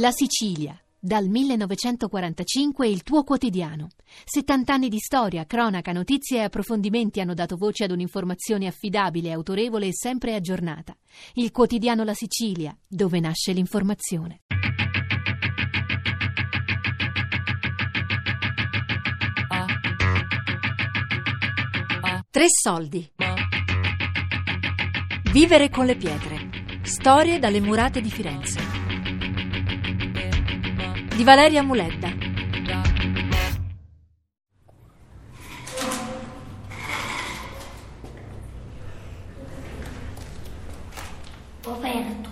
La 0.00 0.12
Sicilia. 0.12 0.80
Dal 0.96 1.26
1945 1.26 2.86
il 2.86 3.02
tuo 3.02 3.24
quotidiano. 3.24 3.88
70 4.24 4.72
anni 4.72 4.88
di 4.88 4.98
storia, 5.00 5.44
cronaca, 5.44 5.90
notizie 5.90 6.38
e 6.38 6.42
approfondimenti 6.44 7.18
hanno 7.18 7.34
dato 7.34 7.56
voce 7.56 7.82
ad 7.82 7.90
un'informazione 7.90 8.68
affidabile, 8.68 9.32
autorevole 9.32 9.88
e 9.88 9.92
sempre 9.92 10.36
aggiornata. 10.36 10.96
Il 11.34 11.50
quotidiano 11.50 12.04
La 12.04 12.14
Sicilia, 12.14 12.76
dove 12.86 13.18
nasce 13.18 13.50
l'informazione. 13.52 14.42
Tre 22.30 22.44
soldi. 22.46 23.10
Vivere 25.32 25.68
con 25.70 25.86
le 25.86 25.96
pietre. 25.96 26.50
Storie 26.82 27.40
dalle 27.40 27.60
murate 27.60 28.00
di 28.00 28.10
Firenze. 28.10 28.67
Di 31.18 31.24
Valeria 31.24 31.64
Muledda. 31.64 32.12
Aperto. 41.64 42.28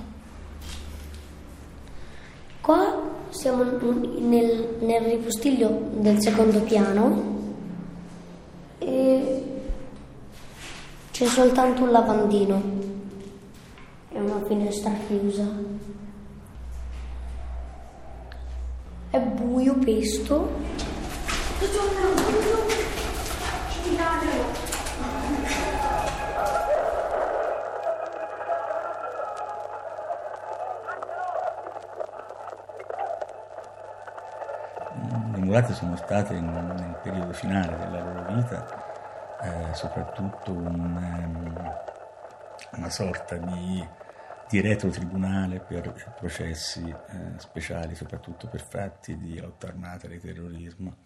Qua 2.61 3.03
siamo 3.31 3.65
nel, 3.65 4.77
nel 4.79 5.01
ripostiglio 5.03 5.91
del 5.95 6.21
secondo 6.23 6.61
piano 6.61 7.23
e 8.79 9.43
c'è 11.11 11.27
soltanto 11.27 11.83
un 11.83 11.91
lavandino 11.91 12.63
e 14.13 14.21
una 14.21 14.45
finestra 14.47 14.93
chiusa. 15.09 15.76
È 19.17 19.19
buio 19.19 19.73
pesto. 19.79 20.53
Le 35.33 35.39
murate 35.39 35.73
sono 35.73 35.97
state 35.97 36.39
nel 36.39 36.99
periodo 37.03 37.33
finale 37.33 37.75
della 37.79 38.03
loro 38.03 38.35
vita 38.35 38.67
eh, 39.41 39.73
soprattutto 39.73 40.53
un, 40.53 40.67
um, 40.67 41.75
una 42.73 42.91
sorta 42.91 43.37
di, 43.39 43.83
di 44.49 44.61
retrotribunale 44.61 45.61
per 45.61 46.15
processi 46.19 46.89
eh, 46.89 47.39
speciali, 47.39 47.95
soprattutto 47.95 48.49
per 48.49 48.61
fatti 48.61 49.17
di 49.17 49.39
lotta 49.41 49.67
armata, 49.67 50.07
di 50.07 50.19
terrorismo, 50.19 50.99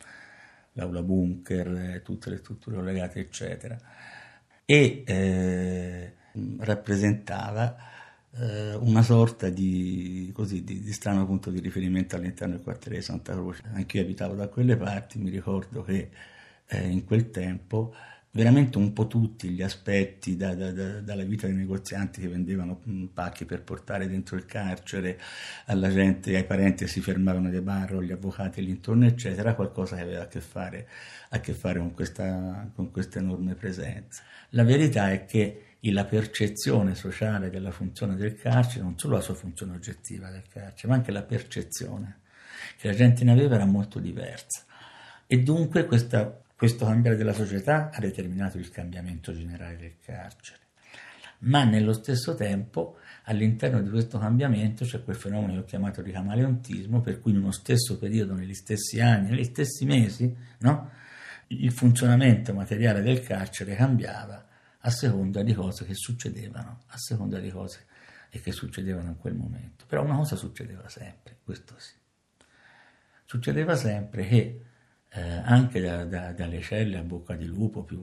l'aula 0.72 1.02
bunker, 1.02 2.02
tutte 2.04 2.30
le 2.30 2.36
strutture 2.36 2.76
collegate, 2.76 3.20
eccetera. 3.20 3.76
E 4.64 5.02
eh, 5.06 6.14
rappresentava 6.58 7.76
eh, 8.32 8.74
una 8.74 9.02
sorta 9.02 9.48
di, 9.48 10.30
così, 10.34 10.62
di, 10.62 10.82
di, 10.82 10.92
strano 10.92 11.26
punto 11.26 11.50
di 11.50 11.60
riferimento 11.60 12.16
all'interno 12.16 12.54
del 12.54 12.62
quartiere 12.62 12.98
di 12.98 13.02
Santa 13.02 13.32
Croce. 13.32 13.62
Anch'io 13.72 14.02
abitavo 14.02 14.34
da 14.34 14.48
quelle 14.48 14.76
parti, 14.76 15.18
mi 15.18 15.30
ricordo 15.30 15.82
che 15.82 16.10
eh, 16.66 16.86
in 16.88 17.04
quel 17.04 17.30
tempo 17.30 17.94
veramente 18.32 18.78
un 18.78 18.92
po' 18.92 19.08
tutti 19.08 19.48
gli 19.48 19.62
aspetti 19.62 20.36
da, 20.36 20.54
da, 20.54 20.70
da, 20.70 21.00
dalla 21.00 21.24
vita 21.24 21.46
dei 21.46 21.56
negozianti 21.56 22.20
che 22.20 22.28
vendevano 22.28 22.80
mm, 22.88 23.06
pacchi 23.06 23.44
per 23.44 23.62
portare 23.62 24.06
dentro 24.06 24.36
il 24.36 24.46
carcere 24.46 25.18
alla 25.66 25.90
gente, 25.90 26.36
ai 26.36 26.44
parenti 26.44 26.84
che 26.84 26.90
si 26.90 27.00
fermavano 27.00 27.50
dei 27.50 27.60
bar, 27.60 27.96
gli 27.98 28.12
avvocati 28.12 28.62
l'intorno 28.64 29.06
eccetera, 29.06 29.54
qualcosa 29.54 29.96
che 29.96 30.02
aveva 30.02 30.22
a 30.22 30.28
che 30.28 30.40
fare, 30.40 30.88
a 31.30 31.40
che 31.40 31.52
fare 31.52 31.80
con, 31.80 31.92
questa, 31.92 32.70
con 32.74 32.90
questa 32.92 33.18
enorme 33.18 33.54
presenza. 33.54 34.22
La 34.50 34.62
verità 34.62 35.10
è 35.10 35.24
che 35.24 35.64
la 35.84 36.04
percezione 36.04 36.94
sociale 36.94 37.50
della 37.50 37.72
funzione 37.72 38.14
del 38.14 38.36
carcere, 38.36 38.84
non 38.84 38.98
solo 38.98 39.16
la 39.16 39.22
sua 39.22 39.34
funzione 39.34 39.74
oggettiva 39.74 40.30
del 40.30 40.44
carcere, 40.48 40.88
ma 40.88 40.94
anche 40.94 41.10
la 41.10 41.22
percezione 41.22 42.18
che 42.76 42.88
la 42.88 42.94
gente 42.94 43.24
ne 43.24 43.32
aveva 43.32 43.56
era 43.56 43.64
molto 43.64 43.98
diversa. 43.98 44.64
E 45.26 45.38
dunque 45.38 45.86
questa 45.86 46.42
questo 46.60 46.84
cambiare 46.84 47.16
della 47.16 47.32
società 47.32 47.88
ha 47.90 48.00
determinato 48.00 48.58
il 48.58 48.68
cambiamento 48.68 49.32
generale 49.32 49.78
del 49.78 49.96
carcere, 49.98 50.58
ma 51.38 51.64
nello 51.64 51.94
stesso 51.94 52.34
tempo 52.34 52.98
all'interno 53.24 53.80
di 53.80 53.88
questo 53.88 54.18
cambiamento 54.18 54.84
c'è 54.84 55.02
quel 55.02 55.16
fenomeno 55.16 55.54
che 55.54 55.58
ho 55.60 55.64
chiamato 55.64 56.02
di 56.02 56.12
camaleontismo, 56.12 57.00
per 57.00 57.18
cui 57.18 57.30
in 57.30 57.38
uno 57.38 57.50
stesso 57.50 57.96
periodo, 57.96 58.34
negli 58.34 58.52
stessi 58.52 59.00
anni, 59.00 59.30
negli 59.30 59.44
stessi 59.44 59.86
mesi, 59.86 60.36
no? 60.58 60.90
il 61.46 61.72
funzionamento 61.72 62.52
materiale 62.52 63.00
del 63.00 63.22
carcere 63.22 63.74
cambiava 63.74 64.46
a 64.80 64.90
seconda 64.90 65.42
di 65.42 65.54
cose 65.54 65.86
che 65.86 65.94
succedevano, 65.94 66.82
a 66.88 66.98
seconda 66.98 67.38
di 67.38 67.48
cose 67.48 67.86
che 68.28 68.52
succedevano 68.52 69.08
in 69.08 69.16
quel 69.16 69.34
momento. 69.34 69.86
Però 69.86 70.04
una 70.04 70.16
cosa 70.16 70.36
succedeva 70.36 70.86
sempre, 70.90 71.38
questo 71.42 71.72
sì. 71.78 71.94
Succedeva 73.24 73.74
sempre 73.76 74.26
che 74.26 74.64
eh, 75.12 75.42
anche 75.44 75.80
da, 75.80 76.04
da, 76.04 76.32
dalle 76.32 76.60
celle 76.60 76.98
a 76.98 77.02
bocca 77.02 77.34
di 77.34 77.46
lupo 77.46 77.82
più, 77.82 77.98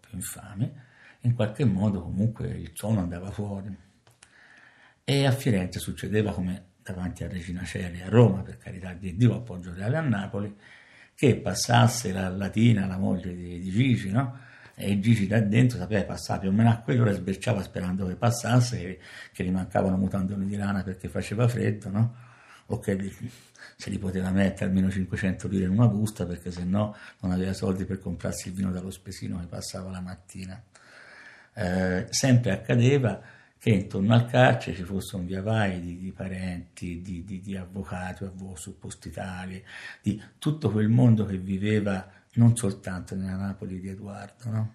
più 0.00 0.10
infami, 0.12 0.72
in 1.20 1.34
qualche 1.34 1.64
modo 1.64 2.02
comunque 2.02 2.48
il 2.48 2.70
suono 2.74 3.00
andava 3.00 3.30
fuori. 3.30 3.76
E 5.04 5.26
a 5.26 5.32
Firenze 5.32 5.78
succedeva 5.78 6.32
come 6.32 6.66
davanti 6.82 7.24
a 7.24 7.28
Regina 7.28 7.64
Celi, 7.64 8.00
a 8.00 8.08
Roma, 8.08 8.42
per 8.42 8.58
carità 8.58 8.92
di 8.92 9.16
Dio, 9.16 9.44
a 9.46 9.72
Reale 9.74 9.96
a 9.96 10.00
Napoli, 10.00 10.56
che 11.14 11.36
passasse 11.36 12.12
la 12.12 12.28
Latina, 12.28 12.86
la 12.86 12.98
moglie 12.98 13.34
di, 13.34 13.58
di 13.60 13.70
Gigi, 13.70 14.10
no? 14.10 14.46
E 14.74 15.00
Gigi 15.00 15.26
da 15.26 15.40
dentro 15.40 15.76
sapeva 15.76 16.04
passare 16.04 16.40
più 16.40 16.50
o 16.50 16.52
meno 16.52 16.70
a 16.70 16.76
quell'ora 16.76 17.12
sberciava 17.12 17.62
sperando 17.62 18.06
che 18.06 18.14
passasse, 18.14 18.98
che 19.32 19.44
gli 19.44 19.50
mancavano 19.50 19.96
mutandoni 19.96 20.46
di 20.46 20.56
lana 20.56 20.82
perché 20.84 21.08
faceva 21.08 21.48
freddo, 21.48 21.90
no? 21.90 22.14
O 22.70 22.80
se 23.76 23.90
li 23.90 23.98
poteva 23.98 24.30
mettere 24.30 24.66
almeno 24.66 24.90
500 24.90 25.48
lire 25.48 25.64
in 25.64 25.70
una 25.70 25.86
busta 25.86 26.26
perché 26.26 26.50
se 26.50 26.64
no 26.64 26.96
non 27.20 27.32
aveva 27.32 27.52
soldi 27.52 27.84
per 27.84 28.00
comprarsi 28.00 28.48
il 28.48 28.54
vino 28.54 28.70
dallo 28.70 28.90
spesino 28.90 29.38
che 29.38 29.46
passava 29.46 29.90
la 29.90 30.00
mattina. 30.00 30.60
Eh, 31.54 32.06
sempre 32.10 32.50
accadeva 32.50 33.20
che 33.58 33.70
intorno 33.70 34.14
al 34.14 34.26
carcere 34.26 34.76
ci 34.76 34.84
fosse 34.84 35.16
un 35.16 35.26
via 35.26 35.42
vai 35.42 35.80
di, 35.80 35.98
di 35.98 36.12
parenti, 36.12 37.00
di, 37.02 37.24
di, 37.24 37.40
di 37.40 37.56
avvocati, 37.56 38.24
avvocati 38.24 38.60
suppostitari, 38.60 39.64
di 40.00 40.22
tutto 40.38 40.70
quel 40.70 40.88
mondo 40.88 41.24
che 41.24 41.38
viveva 41.38 42.08
non 42.34 42.56
soltanto 42.56 43.14
nella 43.14 43.36
Napoli 43.36 43.80
di 43.80 43.88
Edoardo. 43.88 44.50
No? 44.50 44.74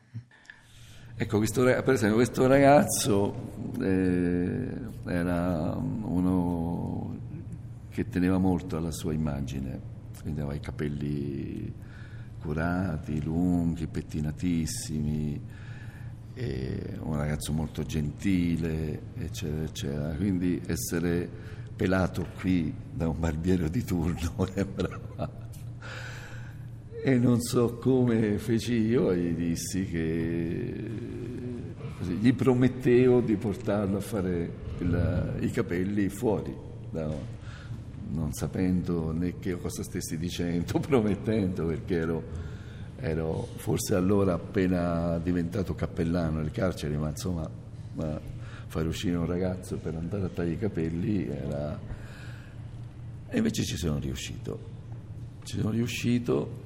Ecco, 1.16 1.38
questo, 1.38 1.64
per 1.64 1.90
esempio 1.90 2.16
questo 2.16 2.48
ragazzo 2.48 3.72
eh, 3.82 4.68
era 5.06 5.76
uno 5.76 7.18
che 7.94 8.10
teneva 8.10 8.40
molto 8.40 8.76
alla 8.76 8.92
sua 8.92 9.14
immagine, 9.14 9.80
aveva 10.26 10.56
i 10.56 10.60
capelli 10.60 11.72
curati, 12.42 13.22
lunghi, 13.22 13.86
pettinatissimi, 13.86 15.40
un 17.02 17.16
ragazzo 17.16 17.54
molto 17.54 17.84
gentile, 17.84 19.00
eccetera, 19.16 19.64
eccetera. 19.64 20.16
Quindi 20.16 20.60
essere 20.66 21.30
pelato 21.76 22.26
qui 22.40 22.74
da 22.92 23.10
un 23.10 23.20
barbiere 23.20 23.70
di 23.70 23.84
turno 23.84 24.48
sembrava. 24.52 25.42
E 27.06 27.18
non 27.20 27.42
so 27.42 27.76
come 27.76 28.40
feci 28.40 28.74
io 28.74 29.12
e 29.12 29.20
gli 29.20 29.36
dissi 29.36 29.86
che 29.86 30.90
gli 32.20 32.34
promettevo 32.34 33.22
di 33.22 33.36
portarlo 33.36 33.98
a 33.98 34.02
fare 34.02 34.52
il, 34.80 35.38
i 35.42 35.52
capelli 35.52 36.10
fuori 36.10 36.56
da, 36.90 37.42
non 38.10 38.34
sapendo 38.34 39.12
né 39.12 39.40
che 39.40 39.56
cosa 39.60 39.84
stessi 39.84 40.18
dicendo, 40.18 40.80
promettendo, 40.82 41.66
perché 41.66 41.96
ero, 41.96 42.24
ero 42.98 43.48
forse 43.56 43.96
allora 43.96 44.34
appena 44.34 45.18
diventato 45.20 45.74
cappellano 45.76 46.40
nel 46.40 46.52
carcere, 46.52 46.98
ma 46.98 47.10
insomma 47.10 47.50
ma 47.94 48.20
fare 48.68 48.88
uscire 48.88 49.16
un 49.16 49.26
ragazzo 49.26 49.78
per 49.78 49.96
andare 49.96 50.24
a 50.24 50.30
tagliare 50.30 50.56
i 50.56 50.60
capelli 50.60 51.28
era... 51.28 51.80
E 53.30 53.38
invece 53.38 53.64
ci 53.64 53.78
sono 53.78 54.00
riuscito. 54.00 54.72
Ci 55.44 55.58
sono 55.58 55.72
riuscito, 55.72 56.62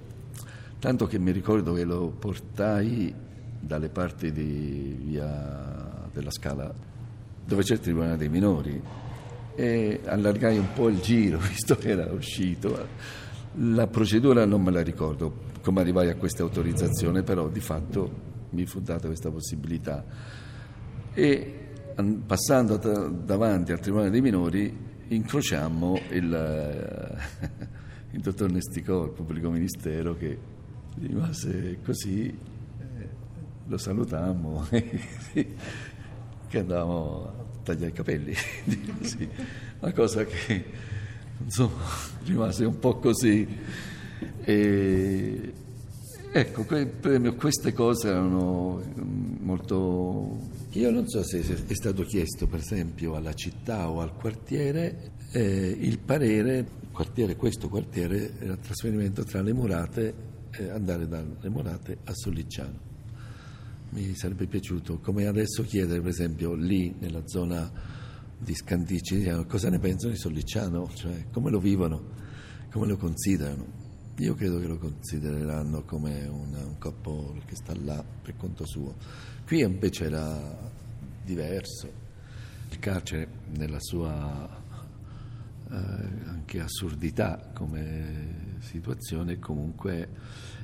tanto 0.79 1.05
che 1.05 1.17
mi 1.17 1.31
ricordo 1.31 1.73
che 1.73 1.83
lo 1.83 2.07
portai 2.09 3.13
dalle 3.59 3.89
parti 3.89 4.31
di 4.31 4.97
via 5.03 6.07
della 6.13 6.31
Scala, 6.31 6.73
dove 7.45 7.63
c'è 7.63 7.73
il 7.73 7.79
Tribunale 7.79 8.17
dei 8.17 8.29
Minori, 8.29 8.81
e 9.57 10.01
allargai 10.05 10.55
un 10.59 10.71
po' 10.71 10.87
il 10.87 10.99
giro, 10.99 11.39
visto 11.49 11.75
che 11.75 11.89
era 11.89 12.05
uscito. 12.13 12.87
La 13.55 13.87
procedura 13.87 14.45
non 14.45 14.61
me 14.61 14.69
la 14.69 14.83
ricordo, 14.83 15.45
come 15.63 15.81
arrivai 15.81 16.09
a 16.09 16.15
questa 16.15 16.43
autorizzazione, 16.43 17.23
però 17.23 17.49
di 17.49 17.59
fatto 17.59 18.25
mi 18.51 18.67
fu 18.67 18.81
data 18.81 19.07
questa 19.07 19.31
possibilità. 19.31 20.05
E 21.11 21.69
passando 22.23 22.77
davanti 22.77 23.71
al 23.71 23.79
Tribunale 23.79 24.11
dei 24.11 24.21
Minori, 24.21 24.77
incrociammo 25.07 25.99
il, 26.11 27.17
il 28.11 28.21
dottor 28.21 28.51
Nesticò, 28.51 29.05
il 29.05 29.11
pubblico 29.11 29.49
ministero, 29.49 30.15
che 30.15 30.37
rimase 30.99 31.79
così, 31.83 32.27
eh, 32.27 33.09
lo 33.65 33.77
salutammo, 33.79 34.67
che 36.47 36.59
andavamo 36.59 37.23
a 37.25 37.45
tagliare 37.63 37.89
i 37.89 37.93
capelli, 37.93 38.33
sì, 39.01 39.27
una 39.79 39.91
cosa 39.91 40.25
che 40.25 40.63
insomma 41.43 41.83
rimase 42.23 42.65
un 42.65 42.79
po' 42.79 42.97
così. 42.97 43.47
E, 44.43 45.53
ecco, 46.31 46.65
queste 47.35 47.73
cose 47.73 48.09
erano 48.09 48.81
mm, 48.81 49.35
molto... 49.39 50.55
Io 50.71 50.91
non 50.91 51.07
so 51.07 51.23
se 51.23 51.39
è 51.39 51.73
stato 51.73 52.03
chiesto, 52.03 52.47
per 52.47 52.59
esempio, 52.59 53.15
alla 53.15 53.33
città 53.33 53.89
o 53.89 54.01
al 54.01 54.13
quartiere 54.13 55.11
eh, 55.31 55.75
il 55.79 55.99
parere, 55.99 56.65
quartiere, 56.91 57.35
questo 57.35 57.67
quartiere, 57.67 58.33
era 58.39 58.55
trasferimento 58.55 59.23
tra 59.23 59.41
le 59.41 59.53
murate, 59.53 60.13
eh, 60.51 60.69
andare 60.69 61.07
dalle 61.07 61.49
murate 61.49 61.97
a 62.03 62.13
Sollicciano. 62.13 62.95
Mi 63.89 64.13
sarebbe 64.15 64.47
piaciuto, 64.47 64.99
come 64.99 65.27
adesso 65.27 65.63
chiedere, 65.63 66.01
per 66.01 66.09
esempio, 66.09 66.53
lì 66.53 66.93
nella 66.99 67.25
zona 67.25 67.71
di 68.37 68.53
Scandicci, 68.53 69.23
cosa 69.47 69.69
ne 69.69 69.79
pensano 69.79 70.11
di 70.11 70.17
Sollicciano, 70.17 70.89
cioè 70.93 71.25
come 71.31 71.49
lo 71.49 71.59
vivono, 71.59 72.03
come 72.69 72.85
lo 72.85 72.97
considerano. 72.97 73.65
Io 74.17 74.33
credo 74.33 74.59
che 74.59 74.67
lo 74.67 74.77
considereranno 74.77 75.83
come 75.83 76.27
un, 76.27 76.53
un 76.53 76.77
corpo 76.77 77.35
che 77.45 77.55
sta 77.55 77.73
là 77.81 78.03
per 78.21 78.35
conto 78.35 78.65
suo. 78.65 78.95
Qui 79.45 79.61
invece 79.61 80.05
era 80.05 80.71
diverso. 81.23 81.89
Il 82.69 82.79
carcere 82.79 83.27
nella 83.55 83.79
sua 83.79 84.63
eh, 85.69 85.75
anche 86.25 86.59
assurdità 86.59 87.51
come 87.53 88.57
situazione 88.59 89.39
comunque 89.39 90.09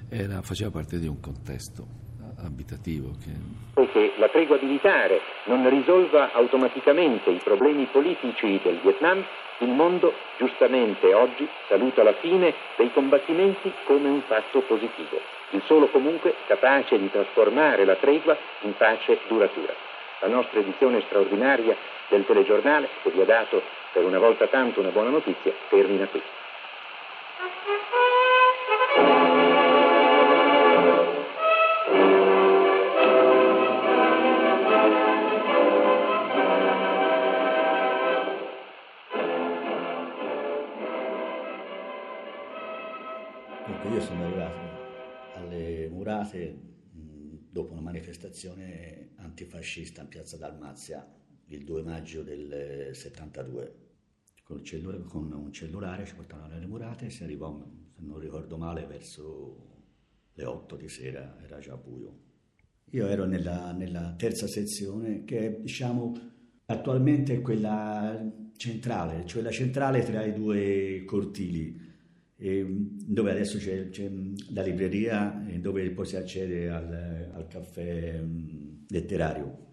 era, 0.10 0.42
faceva 0.42 0.72
parte 0.72 1.00
di 1.00 1.08
un 1.08 1.19
contesto 1.22 2.03
abitativo 2.45 3.12
che 3.24 3.62
che 3.94 4.13
la 4.18 4.28
tregua 4.28 4.57
militare 4.60 5.22
non 5.45 5.69
risolva 5.69 6.31
automaticamente 6.34 7.30
i 7.30 7.40
problemi 7.44 7.88
politici 7.92 8.60
del 8.63 8.80
Vietnam 8.81 9.24
il 9.60 9.69
mondo, 9.69 10.13
giustamente 10.38 11.13
oggi, 11.13 11.48
saluta 11.68 12.04
la 12.04 12.13
fine 12.13 12.54
dei 12.75 12.92
combattimenti 12.92 13.72
come 13.86 14.10
un 14.10 14.22
fatto 14.22 14.62
positivo, 14.62 15.22
il 15.51 15.62
solo 15.66 15.88
comunque 15.88 16.36
capace 16.48 17.00
di 17.00 17.10
trasformare 17.10 17.86
la 17.86 17.95
tregua 17.95 18.36
in 18.62 18.75
pace 18.75 19.19
duratura. 19.28 19.74
La 20.22 20.28
nostra 20.28 20.60
edizione 20.60 21.01
straordinaria 21.01 21.75
del 22.10 22.25
telegiornale, 22.25 22.90
che 23.04 23.12
vi 23.12 23.22
ha 23.22 23.25
dato 23.25 23.62
per 23.92 24.04
una 24.04 24.19
volta 24.19 24.48
tanto 24.48 24.80
una 24.80 24.90
buona 24.90 25.10
notizia, 25.10 25.54
termina 25.69 26.07
qui. 26.07 26.22
Murate 45.90 46.72
dopo 47.50 47.72
una 47.72 47.82
manifestazione 47.82 49.12
antifascista 49.16 50.02
in 50.02 50.08
piazza 50.08 50.38
Dalmazia 50.38 51.08
il 51.48 51.64
2 51.64 51.84
maggio 51.84 52.24
del 52.24 52.90
72. 52.94 53.82
Con, 54.44 54.64
cellula, 54.64 54.98
con 55.00 55.32
un 55.32 55.52
cellulare 55.54 56.06
ci 56.06 56.16
portavano 56.16 56.56
alle 56.56 56.66
murate 56.66 57.06
e 57.06 57.10
si 57.10 57.24
arrivò, 57.24 57.64
se 57.96 58.02
non 58.02 58.20
ricordo 58.20 58.58
male, 58.58 58.86
verso 58.86 59.72
le 60.34 60.46
8 60.46 60.76
di 60.76 60.90
sera, 60.90 61.38
era 61.44 61.60
già 61.60 61.78
buio. 61.78 62.32
Io 62.92 63.08
ero 63.08 63.26
nella, 63.26 63.72
nella 63.72 64.14
terza 64.18 64.48
sezione 64.48 65.24
che 65.24 65.60
diciamo 65.62 66.14
attualmente 66.66 67.36
è 67.36 67.42
quella 67.42 68.22
centrale, 68.58 69.26
cioè 69.26 69.42
la 69.42 69.52
centrale 69.52 70.04
tra 70.04 70.24
i 70.24 70.34
due 70.34 71.04
cortili 71.06 71.93
dove 72.35 73.31
adesso 73.31 73.57
c'è, 73.57 73.89
c'è, 73.89 74.09
la 74.50 74.63
libreria 74.63 75.45
dove 75.59 75.89
poi 75.91 76.06
si 76.06 76.15
accede 76.15 76.69
al, 76.69 77.31
al 77.33 77.47
caffè 77.47 78.21
letterario. 78.88 79.71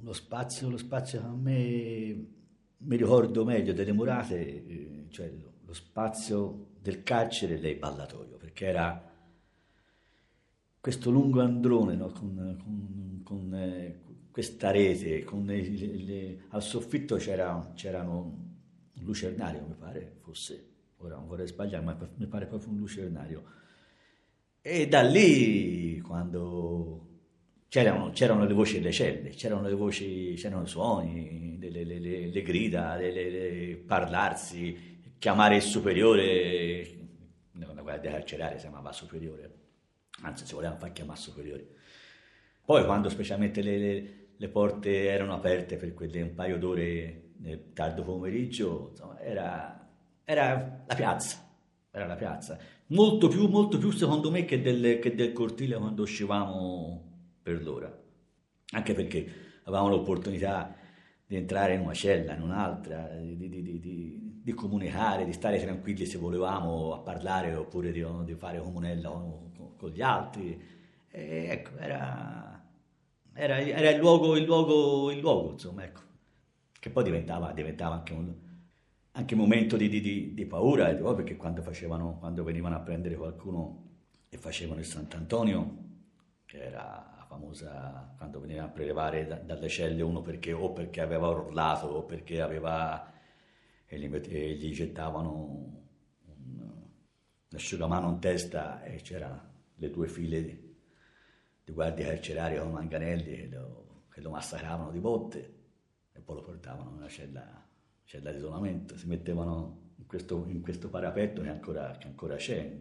Lo 0.00 0.12
spazio, 0.12 0.70
lo 0.70 0.78
spazio 0.78 1.20
a 1.22 1.34
me 1.34 2.36
mi 2.78 2.96
ricordo 2.96 3.44
meglio 3.44 3.72
delle 3.72 3.92
murate, 3.92 4.66
eh, 4.66 5.06
cioè 5.10 5.30
lo 5.64 5.72
spazio 5.72 6.68
del 6.80 7.02
carcere 7.02 7.58
del 7.58 7.76
ballatoio, 7.76 8.36
perché 8.36 8.66
era 8.66 9.04
questo 10.80 11.10
lungo 11.10 11.42
androne 11.42 11.96
no? 11.96 12.10
con, 12.10 12.56
con, 12.62 13.20
con 13.24 13.54
eh, 13.54 14.00
questa 14.30 14.70
rete, 14.70 15.24
con 15.24 15.44
le, 15.44 15.68
le, 15.68 16.44
al 16.48 16.62
soffitto 16.62 17.16
c'era, 17.16 17.72
c'erano 17.74 18.18
un 18.94 19.04
lucernario, 19.04 19.66
mi 19.66 19.74
pare 19.74 20.16
fosse 20.20 20.67
ora 20.98 21.16
non 21.16 21.26
vorrei 21.26 21.46
sbagliare, 21.46 21.84
ma 21.84 21.96
mi 22.16 22.26
pare 22.26 22.46
proprio 22.46 22.70
un 22.70 22.78
lucernario. 22.78 23.44
E 24.60 24.88
da 24.88 25.02
lì, 25.02 26.00
quando 26.00 27.06
c'erano, 27.68 28.10
c'erano 28.10 28.44
le 28.44 28.54
voci 28.54 28.74
delle 28.74 28.92
celle, 28.92 29.30
c'erano 29.30 29.68
le 29.68 29.74
voci, 29.74 30.34
c'erano 30.36 30.64
i 30.64 30.68
suoni, 30.68 31.58
le, 31.58 31.70
le, 31.70 31.84
le, 31.84 32.26
le 32.26 32.42
grida, 32.42 32.96
le, 32.96 33.82
parlarsi, 33.86 35.14
chiamare 35.18 35.56
il 35.56 35.62
superiore, 35.62 36.96
una 37.52 37.82
guardia 37.82 38.10
carceraria 38.10 38.56
si 38.56 38.62
chiamava 38.62 38.92
superiore, 38.92 39.54
anzi 40.22 40.46
si 40.46 40.54
voleva 40.54 40.76
far 40.76 40.92
chiamare 40.92 41.18
superiore. 41.18 41.66
Poi 42.64 42.84
quando 42.84 43.08
specialmente 43.08 43.62
le, 43.62 44.48
porte 44.48 45.08
erano 45.08 45.34
aperte 45.34 45.76
per 45.76 45.94
quelle 45.94 46.20
un 46.20 46.34
paio 46.34 46.58
d'ore 46.58 47.30
nel 47.38 47.72
tardo 47.72 48.02
pomeriggio, 48.02 48.88
insomma, 48.90 49.20
era 49.20 49.87
era 50.30 50.84
la 50.86 50.94
piazza, 50.94 51.42
era 51.90 52.04
la 52.04 52.14
piazza. 52.14 52.58
Molto 52.88 53.28
più, 53.28 53.48
molto 53.48 53.78
più 53.78 53.90
secondo 53.92 54.30
me 54.30 54.44
che 54.44 54.60
del, 54.60 54.98
che 54.98 55.14
del 55.14 55.32
cortile 55.32 55.78
quando 55.78 56.02
uscivamo 56.02 57.02
per 57.42 57.62
l'ora. 57.62 57.90
Anche 58.72 58.92
perché 58.92 59.26
avevamo 59.64 59.88
l'opportunità 59.88 60.74
di 61.26 61.36
entrare 61.36 61.76
in 61.76 61.80
una 61.80 61.94
cella, 61.94 62.34
in 62.34 62.42
un'altra, 62.42 63.08
di, 63.16 63.38
di, 63.38 63.80
di, 63.80 64.40
di, 64.42 64.52
comunicare, 64.52 65.24
di 65.24 65.32
stare 65.32 65.58
tranquilli 65.58 66.04
se 66.04 66.18
volevamo 66.18 66.92
a 66.92 66.98
parlare 66.98 67.54
oppure 67.54 67.90
di, 67.90 68.04
fare 68.34 68.60
comunella 68.60 69.08
con, 69.08 69.72
con, 69.78 69.88
gli 69.88 70.02
altri. 70.02 70.62
E 71.08 71.46
ecco, 71.48 71.78
era, 71.78 72.62
era, 73.32 73.58
era 73.60 73.88
il, 73.88 73.98
luogo, 73.98 74.36
il, 74.36 74.44
luogo, 74.44 75.10
il 75.10 75.20
luogo, 75.20 75.52
insomma, 75.52 75.84
ecco. 75.84 76.02
Che 76.78 76.90
poi 76.90 77.04
diventava, 77.04 77.50
diventava 77.52 77.94
anche 77.94 78.12
un, 78.12 78.34
anche 79.18 79.34
momento 79.34 79.76
di, 79.76 79.88
di, 79.88 80.32
di 80.32 80.46
paura, 80.46 80.96
oh, 81.02 81.14
perché 81.14 81.36
quando, 81.36 81.60
facevano, 81.60 82.18
quando 82.20 82.44
venivano 82.44 82.76
a 82.76 82.80
prendere 82.80 83.16
qualcuno 83.16 83.86
e 84.28 84.38
facevano 84.38 84.78
il 84.78 84.86
Sant'Antonio, 84.86 85.86
che 86.46 86.62
era 86.62 87.14
la 87.16 87.24
famosa, 87.26 88.14
quando 88.16 88.38
venivano 88.38 88.68
a 88.68 88.70
prelevare 88.70 89.26
da, 89.26 89.34
dalle 89.34 89.68
celle 89.68 90.02
uno 90.02 90.20
perché, 90.20 90.52
o 90.52 90.72
perché 90.72 91.00
aveva 91.00 91.28
urlato 91.30 91.88
o 91.88 92.04
perché 92.04 92.40
aveva, 92.40 93.12
e 93.86 93.98
gli, 93.98 94.14
e 94.14 94.54
gli 94.54 94.72
gettavano 94.72 95.34
un, 95.34 95.76
un 96.26 96.86
asciugamano 97.52 98.10
in 98.10 98.20
testa 98.20 98.84
e 98.84 99.00
c'erano 99.02 99.50
le 99.74 99.90
due 99.90 100.06
file 100.06 100.44
di, 100.44 100.76
di 101.64 101.72
guardie 101.72 102.04
carcerari 102.04 102.56
con 102.56 102.70
manganelli 102.70 103.34
che 103.34 103.48
lo, 103.50 104.04
che 104.12 104.20
lo 104.20 104.30
massacravano 104.30 104.92
di 104.92 105.00
botte 105.00 105.54
e 106.12 106.20
poi 106.20 106.36
lo 106.36 106.42
portavano 106.42 106.90
in 106.90 106.96
una 106.98 107.08
cella 107.08 107.67
c'è 108.08 108.20
l'isolamento, 108.20 108.96
si 108.96 109.06
mettevano 109.06 109.90
in 109.98 110.06
questo, 110.06 110.46
in 110.48 110.62
questo 110.62 110.88
parapetto 110.88 111.42
che 111.42 111.50
ancora, 111.50 111.94
che 111.98 112.06
ancora 112.06 112.36
c'è 112.36 112.78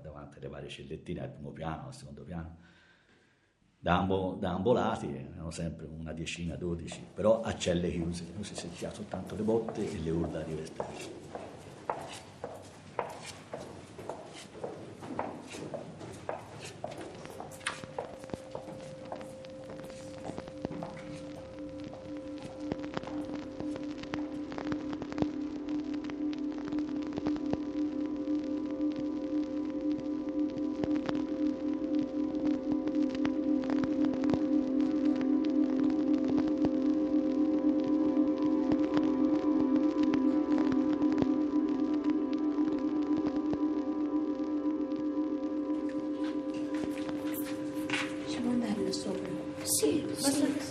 davanti 0.00 0.38
alle 0.38 0.48
varie 0.48 0.70
cellettine 0.70 1.20
al 1.20 1.28
primo 1.30 1.50
piano, 1.50 1.88
al 1.88 1.94
secondo 1.94 2.22
piano. 2.22 2.56
Da, 3.78 3.98
ambo, 3.98 4.34
da 4.40 4.54
ambolati 4.54 5.14
erano 5.14 5.50
sempre 5.50 5.84
una 5.84 6.14
decina, 6.14 6.56
dodici, 6.56 7.04
però 7.12 7.42
a 7.42 7.54
celle 7.54 7.90
chiuse, 7.90 8.24
non 8.32 8.44
si 8.44 8.54
sentiva 8.54 8.90
soltanto 8.90 9.36
le 9.36 9.42
botte 9.42 9.92
e 9.92 9.98
le 9.98 10.10
urla 10.10 10.40
di 10.40 10.58
esterni. 10.58 11.45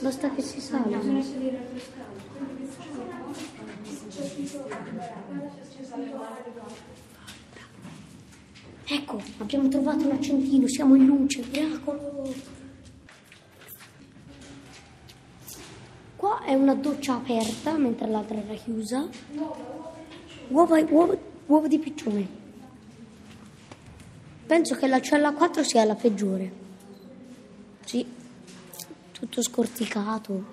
Basta 0.05 0.29
che 0.29 0.41
si 0.43 0.62
sale. 0.62 0.95
Ecco, 8.85 9.21
abbiamo 9.39 9.67
trovato 9.67 10.05
un 10.05 10.12
accendino, 10.12 10.67
siamo 10.67 10.93
in 10.93 11.07
luce, 11.07 11.43
miracolo. 11.51 12.31
Qua 16.15 16.43
è 16.43 16.53
una 16.53 16.75
doccia 16.75 17.15
aperta, 17.15 17.75
mentre 17.75 18.07
l'altra 18.07 18.35
era 18.35 18.53
chiusa. 18.53 19.07
Uova, 20.50 20.85
uova, 20.88 21.17
uova 21.47 21.67
di 21.67 21.79
piccione. 21.79 22.27
Penso 24.45 24.75
che 24.75 24.85
la 24.85 25.01
cella 25.01 25.33
4 25.33 25.63
sia 25.63 25.83
la 25.83 25.95
peggiore. 25.95 26.64
Tutto 29.25 29.41
scorticato. 29.41 30.44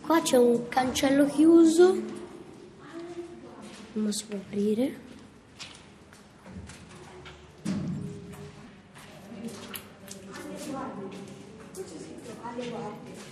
Qua 0.00 0.20
c'è 0.20 0.36
un 0.36 0.68
cancello 0.68 1.26
chiuso. 1.26 2.02
Non 3.92 4.12
si 4.12 4.24
può 4.24 4.38
aprire. 4.38 4.98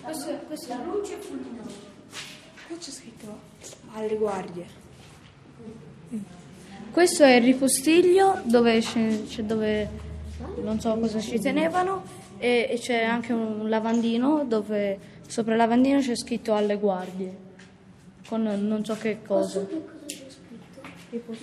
Questo, 0.00 0.30
questa 0.46 0.74
è 0.74 0.76
la 0.78 0.84
luce 0.84 1.16
fulminante. 1.16 1.74
Qua 2.68 2.76
c'è 2.76 2.90
scritto 2.92 3.40
alle 3.92 4.16
guardie. 4.16 4.66
Questo 6.92 7.24
è 7.24 7.34
il 7.34 7.42
ripostiglio 7.42 8.40
dove, 8.44 8.80
dove 9.38 9.88
non 10.62 10.78
so 10.78 10.96
cosa 10.96 11.18
ci 11.18 11.40
tenevano 11.40 12.19
e, 12.40 12.66
e 12.70 12.78
c'è 12.78 13.04
anche 13.04 13.32
un 13.32 13.68
lavandino 13.68 14.44
dove 14.44 14.98
sopra 15.28 15.52
il 15.52 15.58
lavandino 15.58 16.00
c'è 16.00 16.16
scritto 16.16 16.54
alle 16.54 16.76
guardie 16.76 17.48
con 18.26 18.42
non 18.42 18.84
so 18.84 18.94
che 18.96 19.18
cosa. 19.24 19.64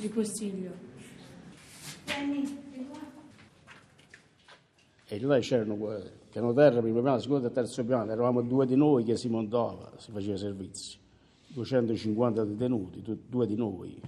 Ripostiglio. 0.02 0.72
E 5.10 5.20
là 5.22 5.40
c'erano 5.40 5.76
que- 5.76 6.12
piano 6.32 6.54
terra, 6.54 6.82
primo 6.82 7.02
piano, 7.02 7.20
secondo 7.20 7.48
e 7.48 7.52
terzo 7.52 7.84
piano, 7.86 8.12
eravamo 8.12 8.42
due 8.42 8.66
di 8.66 8.76
noi 8.76 9.04
che 9.04 9.16
si 9.16 9.30
montava, 9.30 9.92
si 9.98 10.12
faceva 10.12 10.38
servizio. 10.38 11.00
250 11.48 12.44
detenuti, 12.44 13.02
due 13.28 13.48
di 13.48 13.56
noi. 13.56 14.00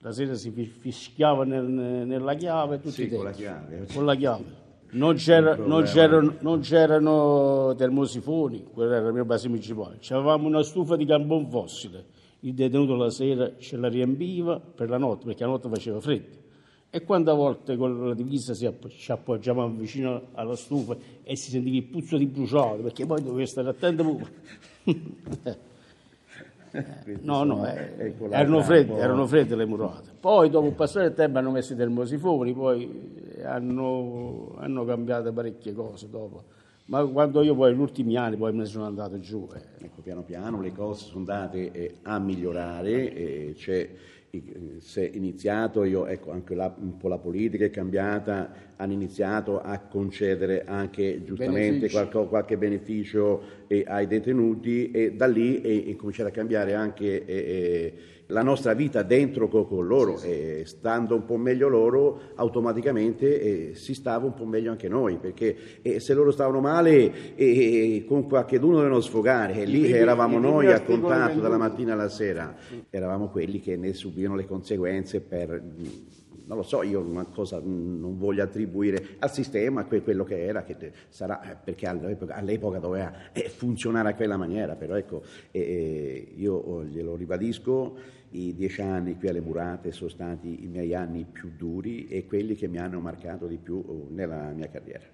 La 0.00 0.10
sera 0.12 0.34
si 0.34 0.50
fi- 0.50 0.64
fischiava 0.64 1.44
nel- 1.44 1.64
nella 1.64 2.34
chiave, 2.34 2.80
tutti 2.80 3.02
Sì, 3.04 3.08
con 3.08 3.24
la 3.24 3.30
chiave. 3.30 3.86
Con 3.92 4.04
la 4.04 4.14
chiave. 4.16 4.60
Non, 4.94 5.14
c'era- 5.14 5.56
non 5.56 5.84
c'erano, 5.84 6.34
non 6.40 6.60
c'erano 6.60 7.74
termosifoni, 7.76 8.64
quello 8.72 8.92
era 8.92 9.08
il 9.08 9.14
mio 9.14 9.24
base 9.24 9.48
principale. 9.48 9.96
C'avevamo 10.00 10.46
una 10.46 10.62
stufa 10.62 10.96
di 10.96 11.04
carbon 11.06 11.48
fossile. 11.48 12.04
Il 12.40 12.54
detenuto 12.54 12.94
la 12.96 13.08
sera 13.08 13.52
ce 13.58 13.76
la 13.76 13.88
riempiva 13.88 14.58
per 14.60 14.88
la 14.90 14.98
notte, 14.98 15.24
perché 15.26 15.44
la 15.44 15.50
notte 15.50 15.68
faceva 15.68 16.00
freddo. 16.00 16.40
E 16.90 17.04
quante 17.04 17.32
volte 17.32 17.76
con 17.76 18.08
la 18.08 18.14
divisa 18.14 18.52
si 18.52 18.66
app- 18.66 18.88
ci 18.88 19.10
appoggiavamo 19.10 19.74
vicino 19.78 20.24
alla 20.34 20.56
stufa 20.56 20.94
e 21.22 21.36
si 21.36 21.48
sentiva 21.50 21.76
il 21.76 21.84
puzzo 21.84 22.18
di 22.18 22.26
bruciato, 22.26 22.82
perché 22.82 23.06
poi 23.06 23.22
dovevi 23.22 23.46
stare 23.46 23.68
attento 23.70 24.02
pure. 24.04 24.30
No, 27.20 27.44
no, 27.44 27.66
eh, 27.66 28.14
erano 28.30 28.62
fredde, 28.62 28.92
un 28.92 28.98
erano 28.98 29.26
fredde 29.26 29.54
le 29.56 29.66
murate. 29.66 30.10
Poi 30.18 30.48
dopo 30.48 30.66
il 30.66 30.72
passare 30.72 31.06
del 31.08 31.14
tempo 31.14 31.38
hanno 31.38 31.50
messo 31.50 31.74
i 31.74 31.76
termosifoni, 31.76 32.52
poi 32.54 33.40
hanno, 33.44 34.54
hanno 34.58 34.84
cambiato 34.84 35.32
parecchie 35.32 35.74
cose 35.74 36.08
dopo. 36.08 36.44
Ma 36.86 37.04
quando 37.04 37.42
io 37.42 37.54
poi, 37.54 37.70
negli 37.70 37.80
ultimi 37.80 38.16
anni, 38.16 38.36
poi 38.36 38.52
me 38.52 38.60
ne 38.60 38.64
sono 38.66 38.86
andato 38.86 39.18
giù. 39.18 39.48
eh. 39.54 39.84
Ecco, 39.84 40.00
piano 40.02 40.22
piano 40.22 40.60
le 40.60 40.72
cose 40.72 41.04
sono 41.04 41.18
andate 41.20 41.70
eh, 41.70 41.94
a 42.02 42.18
migliorare, 42.18 43.12
e 43.14 43.54
c'è, 43.56 43.72
eh, 43.72 43.96
si 44.78 45.00
è 45.00 45.10
iniziato, 45.12 45.84
io, 45.84 46.06
ecco, 46.06 46.30
anche 46.30 46.54
là 46.54 46.74
un 46.80 46.96
po' 46.96 47.08
la 47.08 47.18
politica 47.18 47.66
è 47.66 47.70
cambiata, 47.70 48.72
hanno 48.76 48.94
iniziato 48.94 49.60
a 49.60 49.78
concedere 49.78 50.64
anche 50.64 51.22
giustamente 51.22 51.90
qualco- 51.90 52.26
qualche 52.26 52.56
beneficio 52.56 53.42
eh, 53.66 53.84
ai 53.86 54.06
detenuti 54.06 54.90
e 54.90 55.12
da 55.12 55.26
lì 55.26 55.60
è, 55.60 55.84
è 55.84 55.96
cominciato 55.96 56.30
a 56.30 56.32
cambiare 56.32 56.72
anche 56.72 57.26
eh, 57.26 57.34
eh, 57.34 57.94
la 58.28 58.42
nostra 58.42 58.72
vita 58.72 59.02
dentro 59.02 59.48
co- 59.48 59.66
con, 59.66 59.86
loro. 59.86 60.18
E 60.22 60.62
stando 60.64 61.14
un 61.14 61.26
po' 61.26 61.36
meglio 61.36 61.68
loro 61.68 62.32
automaticamente 62.36 63.40
eh, 63.70 63.74
si 63.74 63.92
stava 63.92 64.24
un 64.24 64.32
po' 64.32 64.46
meglio 64.46 64.70
anche 64.70 64.88
noi 64.88 65.18
perché 65.18 65.54
eh, 65.82 66.00
se 66.00 66.14
loro 66.14 66.30
stavano 66.30 66.60
male 66.60 67.34
eh, 67.34 68.04
con 68.08 68.26
qualcheduno 68.26 68.76
dovevano 68.76 69.00
sfogare. 69.00 69.60
E 69.60 69.64
lì 69.66 69.80
primi- 69.80 69.98
eravamo 69.98 70.38
noi 70.38 70.72
a 70.72 70.80
contatto 70.80 71.38
dalla 71.38 71.58
mattina 71.58 71.92
alla 71.92 72.08
sera. 72.08 72.56
Eravamo 72.88 73.28
quelli 73.28 73.60
che 73.60 73.76
ne 73.76 73.92
subivano 73.92 74.21
le 74.36 74.46
conseguenze 74.46 75.20
per 75.20 75.62
non 76.46 76.56
lo 76.56 76.62
so, 76.62 76.82
io 76.82 77.00
una 77.00 77.24
cosa 77.24 77.60
non 77.62 78.18
voglio 78.18 78.42
attribuire 78.42 79.16
al 79.20 79.32
sistema, 79.32 79.84
quello 79.84 80.24
che 80.24 80.44
era, 80.44 80.62
che 80.64 80.92
sarà 81.08 81.52
eh, 81.52 81.56
perché 81.62 81.86
all'epoca, 81.86 82.34
all'epoca 82.34 82.78
doveva 82.78 83.32
eh, 83.32 83.48
funzionare 83.48 84.10
a 84.10 84.14
quella 84.14 84.36
maniera, 84.36 84.74
però 84.74 84.96
ecco, 84.96 85.22
eh, 85.50 86.32
io 86.36 86.54
oh, 86.54 86.84
glielo 86.84 87.16
ribadisco, 87.16 87.96
i 88.30 88.54
dieci 88.54 88.80
anni 88.80 89.16
qui 89.18 89.28
alle 89.28 89.40
Murate 89.40 89.92
sono 89.92 90.08
stati 90.08 90.64
i 90.64 90.66
miei 90.66 90.94
anni 90.94 91.24
più 91.30 91.52
duri 91.56 92.08
e 92.08 92.26
quelli 92.26 92.54
che 92.54 92.66
mi 92.66 92.78
hanno 92.78 92.98
marcato 93.00 93.46
di 93.46 93.58
più 93.58 93.82
oh, 93.86 94.06
nella 94.10 94.50
mia 94.52 94.68
carriera. 94.68 95.04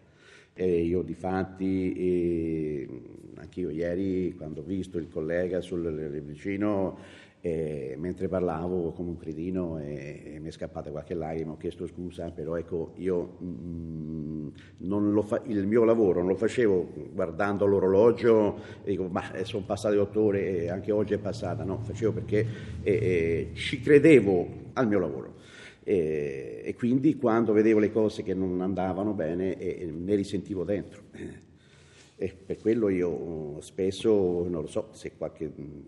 E 0.55 0.83
io 0.83 1.03
di 1.03 1.15
fatti, 1.15 1.93
eh, 1.93 2.89
anch'io 3.37 3.71
ieri 3.71 4.35
quando 4.37 4.61
ho 4.61 4.65
visto 4.65 4.99
il 4.99 5.09
collega 5.09 5.61
sul 5.61 6.21
vicino, 6.25 6.99
eh, 7.41 7.95
mentre 7.99 8.27
parlavo 8.29 8.91
come 8.93 9.11
un 9.11 9.17
cretino 9.17 9.79
e, 9.79 10.23
e 10.35 10.41
mi 10.41 10.49
è 10.49 10.51
scappata 10.51 10.91
qualche 10.91 11.15
lacrima, 11.15 11.53
ho 11.53 11.57
chiesto 11.57 11.87
scusa, 11.87 12.31
però 12.31 12.57
ecco 12.57 12.93
io 12.97 13.37
mm, 13.43 14.49
non 14.79 15.13
lo 15.13 15.23
fa- 15.23 15.43
il 15.47 15.67
mio 15.67 15.85
lavoro 15.85 16.21
non 16.21 16.29
lo 16.29 16.35
facevo 16.37 16.89
guardando 17.13 17.65
l'orologio 17.67 18.59
e 18.83 18.91
dico 18.91 19.09
ma 19.09 19.33
eh, 19.33 19.45
sono 19.45 19.65
passate 19.65 19.97
otto 19.97 20.21
ore 20.21 20.65
e 20.65 20.69
anche 20.69 20.91
oggi 20.91 21.15
è 21.15 21.19
passata, 21.19 21.63
no, 21.63 21.79
facevo 21.79 22.13
perché 22.13 22.47
eh, 22.83 22.93
eh, 22.93 23.51
ci 23.55 23.81
credevo 23.81 24.49
al 24.73 24.89
mio 24.89 24.99
lavoro. 24.99 25.37
E, 25.85 26.63
e 26.65 26.75
quindi 26.75 27.17
quando 27.17 27.53
vedevo 27.53 27.79
le 27.79 27.91
cose 27.91 28.23
che 28.23 28.35
non 28.35 28.61
andavano 28.61 29.15
bene 29.15 29.57
eh, 29.59 29.87
ne 29.87 30.15
risentivo 30.17 30.65
dentro. 30.65 31.03
E 32.21 32.35
per 32.35 32.59
quello 32.59 32.89
io 32.89 33.61
spesso, 33.61 34.45
non 34.49 34.63
lo 34.63 34.67
so, 34.67 34.89
se 34.91 35.13
qualche 35.17 35.49
mm, 35.49 35.81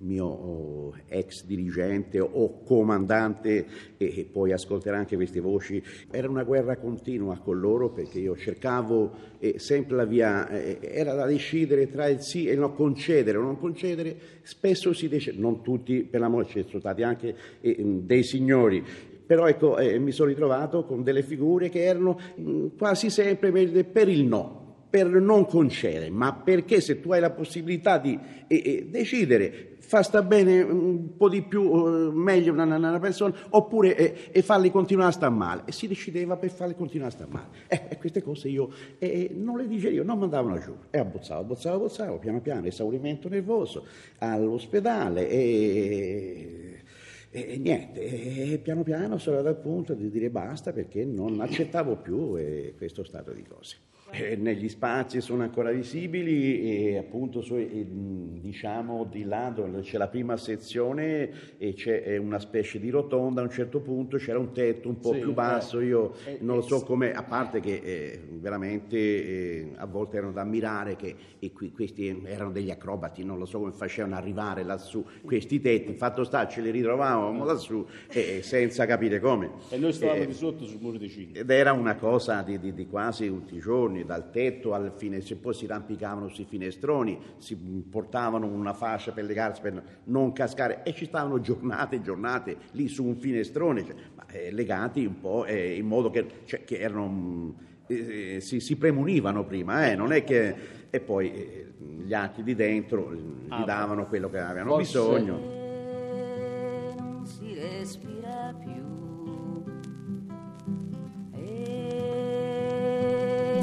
mio 0.00 0.26
oh, 0.26 0.94
ex 1.06 1.44
dirigente 1.44 2.20
o 2.20 2.62
comandante 2.62 3.66
e, 3.96 4.28
poi 4.30 4.52
ascolterà 4.52 4.98
anche 4.98 5.16
queste 5.16 5.40
voci, 5.40 5.82
era 6.10 6.28
una 6.28 6.44
guerra 6.44 6.76
continua 6.76 7.38
con 7.38 7.58
loro 7.58 7.90
perché 7.90 8.18
io 8.18 8.36
cercavo 8.36 9.34
sempre 9.56 9.96
la 9.96 10.04
via, 10.04 10.48
era 10.80 11.14
da 11.14 11.26
decidere 11.26 11.88
tra 11.88 12.08
il 12.08 12.20
sì 12.20 12.46
e 12.46 12.52
il 12.52 12.58
no, 12.58 12.72
concedere 12.72 13.38
o 13.38 13.42
non 13.42 13.58
concedere, 13.58 14.16
spesso 14.42 14.92
si 14.92 15.08
decide, 15.08 15.38
non 15.38 15.62
tutti 15.62 16.02
per 16.02 16.20
l'amore, 16.20 16.46
ci 16.46 16.64
sono 16.66 16.80
stati 16.80 17.02
anche 17.02 17.34
eh, 17.60 17.76
dei 17.78 18.22
signori. 18.22 18.84
Però 19.26 19.46
ecco, 19.46 19.76
eh, 19.78 19.98
mi 19.98 20.12
sono 20.12 20.28
ritrovato 20.28 20.84
con 20.84 21.02
delle 21.02 21.22
figure 21.22 21.68
che 21.68 21.82
erano 21.82 22.18
mh, 22.36 22.66
quasi 22.78 23.10
sempre 23.10 23.50
per 23.50 24.08
il 24.08 24.24
no, 24.24 24.65
per 24.96 25.08
non 25.08 25.44
concedere, 25.44 26.08
ma 26.08 26.32
perché 26.32 26.80
se 26.80 27.02
tu 27.02 27.12
hai 27.12 27.20
la 27.20 27.28
possibilità 27.28 27.98
di 27.98 28.18
eh, 28.46 28.62
eh, 28.64 28.86
decidere, 28.88 29.76
fa 29.78 30.02
sta 30.02 30.22
bene 30.22 30.62
un 30.62 31.18
po' 31.18 31.28
di 31.28 31.42
più, 31.42 31.64
eh, 31.64 32.10
meglio 32.14 32.54
una, 32.54 32.64
una- 32.64 32.98
persona, 32.98 33.36
oppure 33.50 33.94
eh, 33.94 34.14
e 34.30 34.40
farli 34.40 34.70
continuare 34.70 35.10
a 35.10 35.12
star 35.12 35.30
male. 35.30 35.64
E 35.66 35.72
si 35.72 35.86
decideva 35.86 36.38
per 36.38 36.48
farli 36.48 36.74
continuare 36.74 37.12
a 37.12 37.14
star 37.14 37.28
male. 37.28 37.48
Eh, 37.66 37.82
e 37.90 37.98
queste 37.98 38.22
cose 38.22 38.48
io 38.48 38.70
eh, 38.98 39.32
non 39.34 39.58
le 39.58 39.68
digerivo, 39.68 40.02
non 40.02 40.16
mi 40.16 40.24
andavano 40.24 40.58
giù. 40.60 40.74
E 40.88 40.98
abbozzavo, 40.98 41.42
abbozzavo, 41.42 41.76
abbozzavo, 41.76 42.18
piano 42.18 42.40
piano, 42.40 42.66
esaurimento 42.66 43.28
nervoso, 43.28 43.84
all'ospedale 44.20 45.28
e... 45.28 46.80
E 47.28 47.58
niente, 47.58 48.00
e 48.00 48.58
piano 48.62 48.82
piano 48.82 49.18
sono 49.18 49.36
arrivato 49.36 49.56
al 49.56 49.62
punto 49.62 49.92
di 49.92 50.08
dire 50.08 50.30
basta 50.30 50.72
perché 50.72 51.04
non 51.04 51.38
accettavo 51.40 51.96
più 51.96 52.34
eh, 52.36 52.72
questo 52.78 53.04
stato 53.04 53.32
di 53.32 53.42
cose. 53.42 53.76
Eh, 54.12 54.36
negli 54.36 54.68
spazi 54.68 55.20
sono 55.20 55.42
ancora 55.42 55.72
visibili 55.72 56.62
e 56.92 56.96
appunto 56.96 57.40
su- 57.42 57.56
eh, 57.56 57.64
mh, 57.84 58.38
diciamo 58.40 59.04
di 59.04 59.24
là 59.24 59.50
dove 59.52 59.80
c'è 59.80 59.98
la 59.98 60.06
prima 60.06 60.36
sezione 60.36 61.56
e 61.58 61.74
c'è 61.74 62.04
eh, 62.06 62.16
una 62.16 62.38
specie 62.38 62.78
di 62.78 62.88
rotonda, 62.88 63.40
a 63.40 63.44
un 63.44 63.50
certo 63.50 63.80
punto 63.80 64.16
c'era 64.16 64.38
un 64.38 64.52
tetto 64.52 64.88
un 64.88 65.00
po' 65.00 65.12
Sì, 65.12 65.18
più 65.18 65.32
basso, 65.32 65.80
eh. 65.80 65.86
io 65.86 66.14
Eh, 66.24 66.38
non 66.40 66.56
lo 66.58 66.62
eh, 66.62 66.66
so 66.68 66.84
come, 66.84 67.12
a 67.12 67.24
parte 67.24 67.58
che 67.60 67.80
eh, 67.82 68.20
veramente 68.38 68.96
eh, 68.96 69.72
a 69.74 69.86
volte 69.86 70.18
erano 70.18 70.32
da 70.32 70.42
ammirare 70.42 70.94
che 70.94 71.16
e 71.40 71.50
qui- 71.52 71.72
questi 71.72 72.22
erano 72.26 72.52
degli 72.52 72.70
acrobati, 72.70 73.24
non 73.24 73.38
lo 73.38 73.44
so 73.44 73.58
come 73.58 73.72
facevano 73.72 74.14
arrivare 74.14 74.62
lassù 74.62 75.04
questi 75.24 75.60
tetti, 75.60 75.94
fatto 75.94 76.22
sta 76.22 76.46
ce 76.46 76.60
li 76.60 76.70
ritrovavamo 76.70 77.44
lassù 77.44 77.84
eh, 78.08 78.38
senza 78.42 78.86
capire 78.86 79.18
come. 79.18 79.50
E 79.68 79.78
noi 79.78 79.92
stavamo 79.92 80.22
Eh, 80.22 80.26
di 80.28 80.32
sotto 80.32 80.64
sul 80.64 80.78
muro 80.80 80.96
di 80.96 81.08
Cina. 81.08 81.38
ed 81.40 81.50
era 81.50 81.72
una 81.72 81.96
cosa 81.96 82.42
di, 82.42 82.60
di- 82.60 82.72
di 82.72 82.86
quasi 82.86 83.26
tutti 83.26 83.56
i 83.56 83.58
giorni. 83.58 83.95
Giorni, 83.96 84.04
dal 84.04 84.30
tetto 84.30 84.74
al 84.74 84.92
finestrino, 84.94 85.40
poi 85.40 85.54
si 85.54 85.66
rampicavano 85.66 86.28
sui 86.28 86.44
finestroni, 86.44 87.18
si 87.38 87.56
portavano 87.56 88.46
una 88.46 88.74
fascia 88.74 89.12
per 89.12 89.24
legarsi 89.24 89.60
per 89.60 89.82
non 90.04 90.32
cascare 90.32 90.82
e 90.82 90.94
ci 90.94 91.06
stavano 91.06 91.40
giornate 91.40 91.96
e 91.96 92.02
giornate 92.02 92.56
lì 92.72 92.88
su 92.88 93.04
un 93.04 93.16
finestrone, 93.16 93.84
cioè, 93.84 93.94
ma, 94.14 94.26
eh, 94.30 94.52
legati 94.52 95.04
un 95.04 95.20
po' 95.20 95.44
eh, 95.46 95.76
in 95.76 95.86
modo 95.86 96.10
che, 96.10 96.26
cioè, 96.44 96.64
che 96.64 96.78
erano, 96.78 97.54
eh, 97.86 98.38
si, 98.40 98.60
si, 98.60 98.76
premunivano 98.76 99.44
prima, 99.44 99.90
eh, 99.90 99.94
non 99.94 100.12
è 100.12 100.24
che... 100.24 100.74
E 100.88 101.00
poi 101.00 101.32
eh, 101.32 101.72
gli 102.04 102.14
altri 102.14 102.42
di 102.42 102.54
dentro 102.54 103.12
gli 103.12 103.46
ah, 103.48 103.64
davano 103.64 104.06
quello 104.06 104.30
che 104.30 104.38
avevano 104.38 104.76
forse... 104.76 104.98
bisogno. 104.98 105.64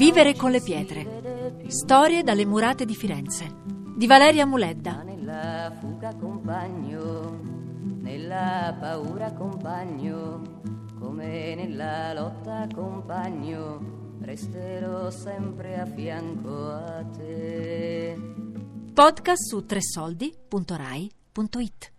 Vivere 0.03 0.35
con 0.35 0.51
le 0.51 0.59
pietre. 0.59 1.63
Storie 1.67 2.23
dalle 2.23 2.45
murate 2.45 2.83
di 2.83 2.93
Firenze. 2.93 3.49
Di 3.95 4.05
Valeria 4.05 4.45
Muledda. 4.45 5.01
Nella 5.01 5.73
fuga 5.79 6.13
compagno, 6.15 7.39
nella 8.01 8.75
paura 8.77 9.31
compagno, 9.31 10.41
come 10.99 11.55
nella 11.55 12.11
lotta 12.11 12.67
compagno, 12.75 14.17
resterò 14.19 15.09
sempre 15.09 15.79
a 15.79 15.85
fianco 15.85 16.67
a 16.67 17.05
te. 17.05 18.19
Podcast 18.93 19.47
su 19.47 19.65
tresoldi.rai.it 19.65 21.92